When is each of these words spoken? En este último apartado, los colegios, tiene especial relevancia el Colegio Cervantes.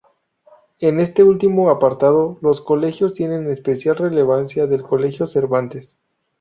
En 0.79 0.99
este 0.99 1.21
último 1.21 1.69
apartado, 1.69 2.39
los 2.41 2.59
colegios, 2.59 3.13
tiene 3.13 3.47
especial 3.51 3.97
relevancia 3.97 4.63
el 4.63 4.81
Colegio 4.81 5.27
Cervantes. 5.27 5.95